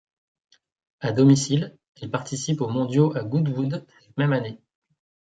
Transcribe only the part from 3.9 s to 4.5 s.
cette même